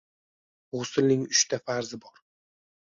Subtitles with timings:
[0.77, 2.21] G‘uslning uchta farzi bor.